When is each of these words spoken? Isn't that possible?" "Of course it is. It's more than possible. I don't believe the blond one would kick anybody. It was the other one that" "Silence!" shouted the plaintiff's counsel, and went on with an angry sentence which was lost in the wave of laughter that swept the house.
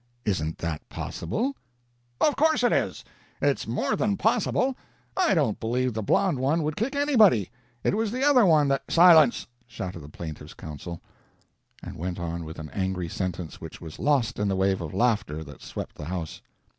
Isn't 0.25 0.57
that 0.57 0.81
possible?" 0.89 1.55
"Of 2.19 2.35
course 2.35 2.63
it 2.63 2.71
is. 2.73 3.05
It's 3.39 3.67
more 3.67 3.95
than 3.95 4.17
possible. 4.17 4.75
I 5.15 5.35
don't 5.35 5.59
believe 5.59 5.93
the 5.93 6.01
blond 6.01 6.39
one 6.39 6.63
would 6.63 6.75
kick 6.75 6.95
anybody. 6.95 7.51
It 7.83 7.93
was 7.95 8.11
the 8.11 8.23
other 8.23 8.43
one 8.43 8.67
that" 8.69 8.81
"Silence!" 8.89 9.45
shouted 9.67 9.99
the 9.99 10.09
plaintiff's 10.09 10.55
counsel, 10.55 11.01
and 11.83 11.97
went 11.97 12.17
on 12.19 12.43
with 12.45 12.57
an 12.57 12.71
angry 12.71 13.09
sentence 13.09 13.61
which 13.61 13.79
was 13.79 13.99
lost 13.99 14.39
in 14.39 14.47
the 14.47 14.55
wave 14.55 14.81
of 14.81 14.91
laughter 14.95 15.43
that 15.43 15.61
swept 15.61 15.93
the 15.97 16.05
house. 16.05 16.41